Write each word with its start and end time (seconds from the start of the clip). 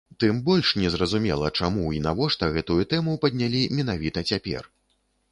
Тым 0.21 0.37
больш 0.45 0.69
не 0.83 0.89
зразумела, 0.93 1.51
чаму 1.59 1.83
і 1.97 1.99
навошта 2.05 2.49
гэтую 2.55 2.77
тэму 2.93 3.13
паднялі 3.25 3.61
менавіта 3.81 4.25
цяпер? 4.33 4.63